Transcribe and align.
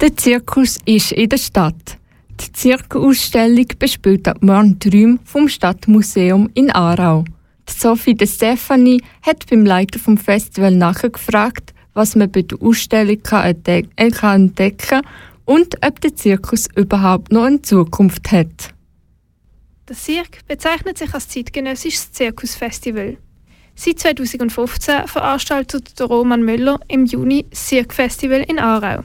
Der 0.00 0.16
Zirkus 0.16 0.78
ist 0.86 1.12
in 1.12 1.28
der 1.28 1.36
Stadt. 1.36 1.98
Die 2.40 2.50
Zirkusausstellung 2.50 3.66
bespielt 3.78 4.26
ab 4.28 4.38
morgen 4.40 4.78
die 4.78 5.18
vom 5.26 5.46
Stadtmuseum 5.46 6.48
in 6.54 6.70
Aarau. 6.70 7.24
Die 7.68 7.72
Sophie 7.74 8.14
de 8.14 8.26
Stefani 8.26 9.02
hat 9.20 9.44
beim 9.50 9.66
Leiter 9.66 9.98
vom 9.98 10.16
Festival 10.16 10.74
nachgefragt, 10.74 11.74
was 11.92 12.16
man 12.16 12.32
bei 12.32 12.40
der 12.40 12.62
Ausstellung 12.62 13.22
kann 13.22 13.54
entdecken 13.96 14.78
kann 14.78 15.02
und 15.44 15.76
ob 15.84 16.00
der 16.00 16.16
Zirkus 16.16 16.66
überhaupt 16.74 17.30
noch 17.30 17.44
eine 17.44 17.60
Zukunft 17.60 18.32
hat. 18.32 18.72
Der 19.86 19.96
Cirque 19.96 20.38
bezeichnet 20.48 20.96
sich 20.96 21.12
als 21.12 21.28
zeitgenössisches 21.28 22.10
Zirkusfestival. 22.10 23.18
Seit 23.74 23.98
2015 23.98 25.06
veranstaltet 25.08 26.00
Roman 26.00 26.42
Müller 26.42 26.80
im 26.88 27.04
Juni 27.04 27.44
das 27.50 27.68
Cirque 27.68 27.92
Festival 27.92 28.40
in 28.48 28.58
Aarau. 28.58 29.04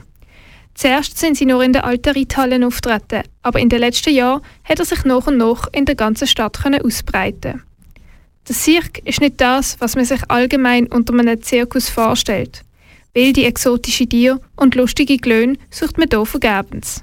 Zuerst 0.76 1.18
sind 1.18 1.38
sie 1.38 1.46
nur 1.46 1.64
in 1.64 1.72
der 1.72 1.84
alten 1.84 2.14
Reithalle 2.14 2.64
auftreten, 2.66 3.22
aber 3.42 3.58
in 3.58 3.70
den 3.70 3.80
letzten 3.80 4.14
Jahren 4.14 4.42
hat 4.62 4.78
er 4.78 4.84
sich 4.84 5.04
nach 5.04 5.26
und 5.26 5.38
nach 5.38 5.68
in 5.72 5.86
der 5.86 5.94
ganzen 5.94 6.26
Stadt 6.26 6.58
ausbreiten. 6.84 7.62
Der 8.46 8.54
Cirque 8.54 9.00
ist 9.04 9.22
nicht 9.22 9.40
das, 9.40 9.80
was 9.80 9.96
man 9.96 10.04
sich 10.04 10.20
allgemein 10.28 10.86
unter 10.86 11.14
einem 11.14 11.42
Zirkus 11.42 11.88
vorstellt. 11.88 12.62
Wilde 13.14 13.46
exotische 13.46 14.06
Tiere 14.06 14.38
und 14.54 14.74
lustige 14.74 15.16
Glöhn 15.16 15.56
sucht 15.70 15.96
man 15.96 16.08
hier 16.10 16.26
vergebens. 16.26 17.02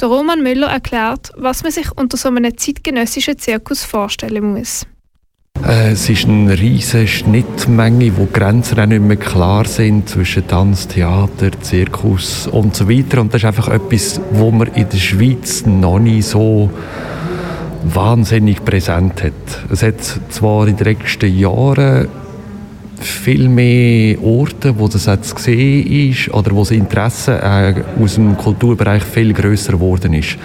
Der 0.00 0.08
Roman 0.08 0.42
Müller 0.42 0.68
erklärt, 0.68 1.30
was 1.36 1.62
man 1.62 1.72
sich 1.72 1.92
unter 1.92 2.16
so 2.16 2.28
einem 2.28 2.56
zeitgenössischen 2.56 3.38
Zirkus 3.38 3.84
vorstellen 3.84 4.54
muss. 4.54 4.86
Äh, 5.64 5.92
es 5.92 6.08
ist 6.08 6.26
eine 6.26 6.58
riesige 6.58 7.06
Schnittmenge, 7.06 8.16
wo 8.16 8.26
Grenzen 8.32 8.78
auch 8.80 8.86
nicht 8.86 9.02
mehr 9.02 9.16
klar 9.16 9.64
sind 9.66 10.08
zwischen 10.08 10.46
Tanz, 10.46 10.88
Theater, 10.88 11.50
Zirkus 11.60 12.46
und 12.46 12.74
so 12.76 12.88
weiter. 12.88 13.20
Und 13.20 13.32
das 13.32 13.42
ist 13.42 13.46
einfach 13.46 13.68
etwas, 13.68 14.20
wo 14.32 14.50
man 14.50 14.68
in 14.68 14.88
der 14.88 14.98
Schweiz 14.98 15.64
noch 15.66 15.98
nicht 15.98 16.26
so 16.26 16.70
wahnsinnig 17.84 18.64
präsent 18.64 19.22
hat. 19.22 19.32
Es 19.70 19.82
hat 19.82 20.00
zwar 20.28 20.66
in 20.66 20.76
den 20.76 20.84
letzten 20.84 21.36
Jahren 21.36 22.08
viel 23.00 23.48
mehr 23.48 24.22
Orte, 24.22 24.78
wo 24.78 24.88
das 24.88 25.06
jetzt 25.06 25.34
gesehen 25.34 26.10
ist 26.10 26.32
oder 26.32 26.52
wo 26.52 26.60
das 26.60 26.70
Interesse 26.70 27.38
äh, 27.40 27.82
aus 28.02 28.14
dem 28.14 28.36
Kulturbereich 28.36 29.02
viel 29.02 29.32
größer 29.32 29.72
geworden 29.72 30.14
ist. 30.14 30.38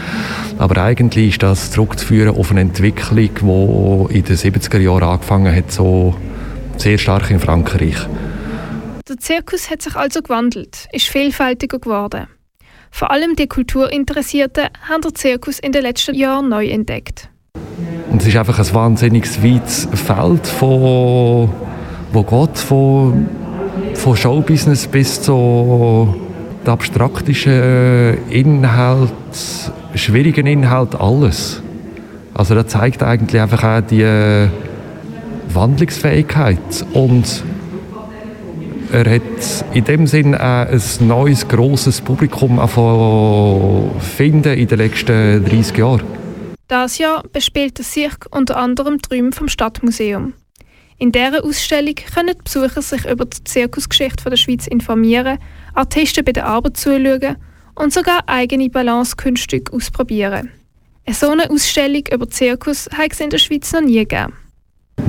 Aber 0.57 0.81
eigentlich 0.83 1.29
ist 1.29 1.43
das 1.43 1.71
zurückzuführen 1.71 2.35
auf 2.35 2.51
eine 2.51 2.61
Entwicklung, 2.61 4.09
die 4.09 4.17
in 4.17 4.23
den 4.23 4.35
70er 4.35 4.79
Jahren 4.79 5.03
angefangen 5.03 5.55
hat, 5.55 5.71
so 5.71 6.15
sehr 6.77 6.97
stark 6.97 7.29
in 7.31 7.39
Frankreich. 7.39 7.95
Der 9.07 9.17
Zirkus 9.17 9.69
hat 9.69 9.81
sich 9.81 9.95
also 9.95 10.21
gewandelt, 10.21 10.87
ist 10.91 11.07
vielfältiger 11.07 11.79
geworden. 11.79 12.27
Vor 12.91 13.11
allem 13.11 13.35
die 13.35 13.47
Kulturinteressierten 13.47 14.65
haben 14.87 15.01
den 15.01 15.15
Zirkus 15.15 15.59
in 15.59 15.71
den 15.71 15.81
letzten 15.81 16.13
Jahren 16.13 16.49
neu 16.49 16.67
entdeckt. 16.67 17.29
Und 18.09 18.21
es 18.21 18.27
ist 18.27 18.35
einfach 18.35 18.59
ein 18.59 18.73
wahnsinnig 18.73 19.43
weites 19.43 19.87
Feld 19.93 20.45
von 20.45 21.49
wo 22.11 22.23
geht 22.23 22.57
von, 22.57 23.27
von 23.93 24.15
Showbusiness 24.15 24.87
bis 24.87 25.21
zu 25.21 26.15
abstraktischen 26.65 27.53
äh, 27.53 28.13
Inhalt, 28.29 29.11
schwierigen 29.95 30.45
Inhalt, 30.45 30.95
alles. 30.95 31.61
Also 32.33 32.55
das 32.55 32.67
zeigt 32.67 33.03
eigentlich 33.03 33.41
einfach 33.41 33.63
auch 33.63 33.81
die 33.81 34.03
äh, 34.03 34.47
Wandlungsfähigkeit 35.53 36.85
und 36.93 37.43
er 38.91 39.15
hat 39.15 39.65
in 39.73 39.85
dem 39.85 40.05
Sinn 40.05 40.35
auch 40.35 40.67
ein 40.67 40.81
neues, 41.07 41.47
grosses 41.47 42.01
Publikum 42.01 42.59
finden 43.99 44.53
in 44.53 44.67
den 44.67 44.77
letzten 44.77 45.45
30 45.45 45.77
Jahren. 45.77 46.01
Das 46.67 46.97
Jahr 46.97 47.23
bespielt 47.31 47.77
der 47.77 47.85
Cirque 47.85 48.27
unter 48.31 48.57
anderem 48.57 49.01
Träume 49.01 49.31
vom 49.31 49.47
Stadtmuseum. 49.47 50.33
In 51.01 51.11
dieser 51.11 51.43
Ausstellung 51.43 51.95
können 52.13 52.35
die 52.37 52.43
Besucher 52.43 52.79
sich 52.83 53.05
über 53.05 53.25
die 53.25 53.43
Zirkusgeschichte 53.43 54.29
der 54.29 54.37
Schweiz 54.37 54.67
informieren, 54.67 55.39
Artisten 55.73 56.23
bei 56.23 56.31
der 56.31 56.45
Arbeit 56.45 56.77
zuschauen 56.77 57.37
und 57.73 57.91
sogar 57.91 58.19
eigene 58.27 58.69
Balancekunststücke 58.69 59.73
ausprobieren. 59.73 60.51
Eine 61.07 61.15
so 61.15 61.31
eine 61.31 61.49
Ausstellung 61.49 62.03
über 62.13 62.29
Zirkus 62.29 62.87
hat 62.95 63.13
es 63.13 63.19
in 63.19 63.31
der 63.31 63.39
Schweiz 63.39 63.73
noch 63.73 63.81
nie 63.81 63.95
gegeben. 63.95 64.33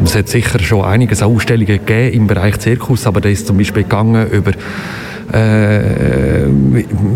Es 0.03 0.15
hat 0.15 0.31
sicher 0.31 0.59
schon 0.61 0.83
einiges 0.83 1.21
an 1.21 1.37
Ausstellungen 1.37 1.67
gegeben 1.67 2.15
im 2.15 2.27
Bereich 2.27 2.59
Zirkus, 2.61 3.07
aber 3.07 3.21
da 3.21 3.29
ist 3.29 3.47
zum 3.47 3.59
Beispiel 3.59 3.83
gegangen 3.83 4.31
über 4.31 4.53
äh, 5.31 6.47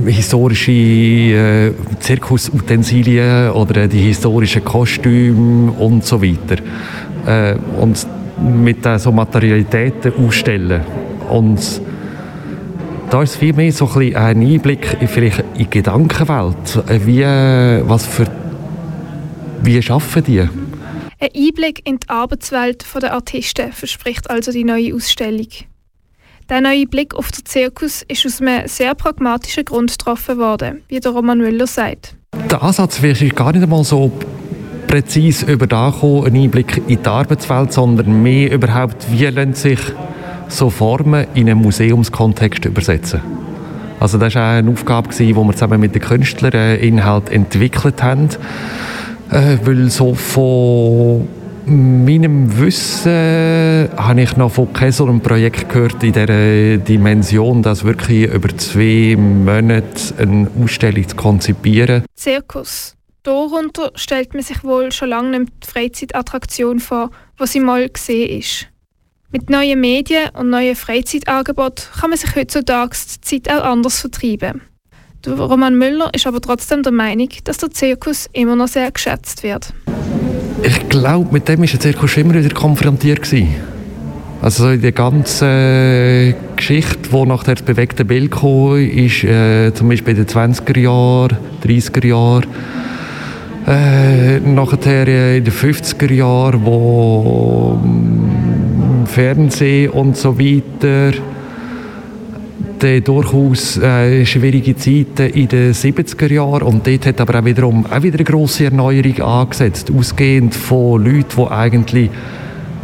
historische 0.04 0.72
äh, 0.72 1.72
Zirkusutensilien 2.00 3.53
oder 3.53 3.88
die 3.88 4.00
historischen 4.00 4.62
Kostüme 4.62 5.72
und 5.72 6.04
so 6.04 6.20
weiter. 6.20 6.62
Äh, 7.26 7.56
und 7.81 8.06
mit 8.39 8.87
so 8.99 9.13
Materialitäten 9.13 10.13
ausstellen. 10.25 10.83
Und 11.29 11.81
da 13.11 13.23
ist 13.23 13.37
viel 13.37 13.53
mehr 13.53 13.73
so 13.73 13.89
ein, 13.95 14.17
ein 14.17 14.41
Einblick 14.41 14.97
in, 15.01 15.09
vielleicht 15.09 15.39
in 15.39 15.59
die 15.59 15.71
Gedankenwelt. 15.71 16.83
Wie, 17.07 17.23
was 17.23 18.07
für, 18.07 18.27
wie 19.63 19.79
arbeiten 19.89 20.25
die? 20.25 20.41
Ein 20.41 21.29
Einblick 21.35 21.89
in 21.89 21.99
die 21.99 22.09
Arbeitswelt 22.09 22.85
der 23.01 23.15
Artisten 23.15 23.73
verspricht 23.73 24.29
also 24.29 24.53
die 24.53 24.65
neue 24.65 24.95
Ausstellung. 24.95 25.49
Der 26.49 26.61
neue 26.61 26.87
Blick 26.87 27.15
auf 27.15 27.33
den 27.33 27.45
Zirkus 27.45 28.03
ist 28.07 28.25
aus 28.25 28.41
einem 28.41 28.69
sehr 28.69 28.95
pragmatischen 28.95 29.65
Grund 29.65 29.91
getroffen 29.91 30.39
worden, 30.39 30.83
wie 30.89 31.01
der 31.01 31.11
Roman 31.13 31.39
Müller 31.39 31.67
sagt. 31.67 32.15
Der 32.51 32.63
Ansatz 32.63 33.03
wäre 33.03 33.29
gar 33.31 33.53
nicht 33.53 33.63
einmal 33.63 33.83
so 33.83 34.13
präzise 34.87 35.47
über 35.47 35.67
da 35.67 35.93
einen 36.03 36.37
Einblick 36.37 36.83
in 36.87 37.03
die 37.03 37.09
Arbeitswelt, 37.09 37.73
sondern 37.73 38.23
mehr 38.23 38.53
überhaupt, 38.53 39.07
wie 39.11 39.25
lassen 39.27 39.55
sich 39.55 39.81
so 40.49 40.71
Formen 40.71 41.27
in 41.35 41.49
einen 41.49 41.61
Museumskontext 41.61 42.65
übersetzen. 42.65 43.21
Also 43.99 44.19
das 44.19 44.35
war 44.35 44.59
eine 44.59 44.71
Aufgabe, 44.71 45.09
die 45.09 45.35
wir 45.35 45.53
zusammen 45.53 45.81
mit 45.81 45.95
den 45.95 46.03
Künstlern 46.03 46.53
äh, 46.53 46.77
Inhalt 46.77 47.31
entwickelt 47.31 48.03
haben, 48.03 48.29
äh, 49.31 49.57
weil 49.65 49.91
so 49.91 50.15
von 50.15 51.27
meinem 51.67 52.59
Wissen 52.61 53.89
habe 53.97 54.21
ich 54.21 54.37
noch 54.37 54.53
von 54.53 54.73
keinem 54.73 54.93
so 54.93 55.07
Projekt 55.21 55.69
gehört 55.69 56.03
in 56.05 56.13
dieser 56.13 56.77
Dimension, 56.79 57.63
dass 57.63 57.85
wirklich 57.85 58.33
über 58.33 58.57
zwei 58.57 59.17
Monate 59.19 59.85
eine 60.19 60.47
Ausstellung 60.63 61.09
zu 61.09 61.17
konzipieren. 61.17 62.05
Zirkus 62.15 62.97
Darunter 63.26 63.91
stellt 63.97 64.34
man 64.34 64.44
sich 64.44 64.62
wohl 64.62 64.92
schon 64.92 65.09
lange 65.09 65.41
nicht 65.41 65.53
die 65.64 65.69
Freizeitattraktion 65.69 66.78
vor, 66.78 67.10
die 67.41 67.47
sie 67.48 67.59
mal 67.59 67.88
gesehen 67.88 68.38
ist. 68.38 68.69
Mit 69.32 69.50
neuen 69.50 69.81
Medien 69.81 70.28
und 70.34 70.50
neuen 70.50 70.76
Freizeitangeboten 70.76 71.87
kann 71.98 72.10
man 72.10 72.20
sich 72.20 72.37
heutzutage 72.37 72.92
die 72.94 73.20
Zeit 73.42 73.53
auch 73.53 73.64
anders 73.64 74.00
vertreiben. 74.00 74.60
Roman 75.26 75.76
Müller 75.76 76.09
ist 76.14 76.28
aber 76.28 76.41
trotzdem 76.41 76.84
der 76.84 76.92
Meinung, 76.92 77.28
dass 77.42 77.59
der 77.59 77.72
Zirkus 77.72 78.28
immer 78.32 78.54
noch 78.54 78.69
sehr 78.69 78.92
geschätzt 78.92 79.43
wird. 79.43 79.75
Ich 80.62 80.88
glaube, 80.88 81.32
mit 81.32 81.48
dem 81.48 81.58
war 81.58 81.66
der 81.66 81.81
Zirkus 81.81 82.16
immer 82.16 82.34
wieder 82.34 82.54
konfrontiert. 82.54 83.22
Gewesen. 83.25 83.56
Also 84.41 84.64
so 84.64 84.70
in 84.70 84.82
der 84.82 84.93
ganzen 84.93 86.37
Geschichte, 86.54 87.08
die 87.10 87.26
nach 87.26 87.43
der 87.43 87.56
bewegten 87.56 88.06
Bild 88.06 88.31
kam, 88.31 88.76
ist 88.76 89.25
äh, 89.25 89.75
zum 89.75 89.88
Beispiel 89.88 90.16
in 90.16 90.25
den 90.25 90.28
20er 90.28 90.78
Jahren, 90.78 91.37
30er 91.64 92.06
Jahren, 92.06 92.47
äh, 93.66 94.38
nachher 94.41 95.37
in 95.37 95.44
den 95.44 95.53
50er 95.53 96.12
Jahren, 96.12 96.65
wo 96.65 97.81
ähm, 97.82 99.06
Fernsehen 99.06 99.91
und 99.91 100.16
so 100.16 100.38
weiter, 100.38 101.12
durchaus 103.05 103.78
äh, 103.78 104.25
schwierige 104.26 104.76
Zeiten 104.76 105.31
in 105.32 105.49
den 105.49 105.72
70er 105.72 106.32
Jahren. 106.32 106.62
Und 106.62 106.87
dort 106.87 107.06
hat 107.06 107.20
aber 107.20 107.41
auch 107.41 107.44
wiederum 107.44 107.87
auch 107.87 108.02
wieder 108.02 108.17
eine 108.17 108.25
grosse 108.25 108.67
Erneuerung 108.67 109.20
angesetzt, 109.23 109.91
ausgehend 109.91 110.55
von 110.55 111.02
Leuten, 111.02 111.37
die 111.37 111.50
eigentlich 111.50 112.11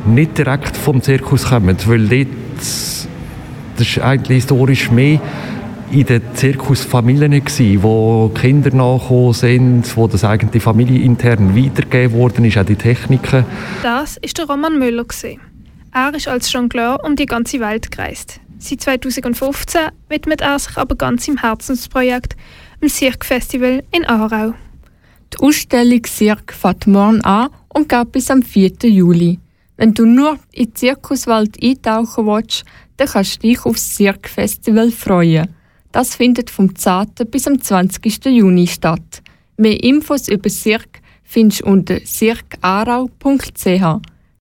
nicht 0.06 0.38
direkt 0.38 0.76
vom 0.76 1.02
Zirkus 1.02 1.44
kommen, 1.44 1.76
weil 1.86 2.08
dort, 2.08 2.28
das 2.56 3.06
ist 3.78 3.98
eigentlich 4.00 4.38
historisch 4.38 4.90
mehr 4.90 5.20
in 5.92 6.06
den 6.06 6.22
Zirkusfamilien 6.34 7.42
wo 7.82 8.30
Kinder 8.34 8.74
nachgekommen 8.74 9.34
sind, 9.34 9.96
wo 9.96 10.08
das 10.08 10.24
eigentlich 10.24 10.62
familienintern 10.62 11.54
weitergegeben 11.54 12.16
worden 12.16 12.46
ist, 12.46 12.56
auch 12.56 12.64
die 12.64 12.76
Techniken. 12.76 13.44
Das 13.82 14.16
ist 14.16 14.38
der 14.38 14.46
Roman 14.46 14.78
Müller 14.78 15.04
gewesen. 15.04 15.40
Er 15.92 16.14
ist 16.14 16.28
als 16.28 16.50
Jongleur 16.50 16.98
um 17.04 17.14
die 17.14 17.26
ganze 17.26 17.60
Welt 17.60 17.90
gereist. 17.90 18.40
Seit 18.58 18.80
2015 18.80 19.80
widmet 20.08 20.40
er 20.40 20.58
sich 20.58 20.78
aber 20.78 20.94
ganz 20.94 21.28
im 21.28 21.36
Herzensprojekt 21.36 22.36
dem 22.80 22.88
Cirque 22.88 23.26
Festival 23.26 23.82
in 23.90 24.06
Aarau. 24.06 24.54
Die 25.34 25.38
Ausstellung 25.40 26.06
Cirque 26.06 26.54
fängt 26.54 26.86
morgen 26.86 27.20
an 27.22 27.50
und 27.68 27.90
geht 27.90 28.12
bis 28.12 28.30
am 28.30 28.42
4. 28.42 28.72
Juli. 28.84 29.40
Wenn 29.76 29.92
du 29.92 30.06
nur 30.06 30.38
in 30.52 30.66
die 30.66 30.74
Zirkuswelt 30.74 31.62
eintauchen 31.62 32.26
willst, 32.26 32.64
dann 32.96 33.08
kannst 33.08 33.42
du 33.42 33.48
dich 33.48 33.64
auf 33.66 33.74
das 33.74 33.94
Cirque 33.94 34.28
Festival 34.28 34.90
freuen. 34.90 35.48
Das 35.92 36.16
findet 36.16 36.50
vom 36.50 36.74
10. 36.74 37.08
bis 37.30 37.46
am 37.46 37.60
20. 37.60 38.24
Juni 38.26 38.66
statt. 38.66 39.22
Mehr 39.58 39.84
Infos 39.84 40.28
über 40.28 40.48
Cirque 40.48 41.02
findest 41.22 41.60
du 41.60 41.66
unter 41.66 42.00
cirquearau.ch. 42.00 44.11